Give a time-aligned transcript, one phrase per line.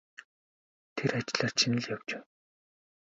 [0.95, 2.25] Тэр ажлаар чинь л явж байна.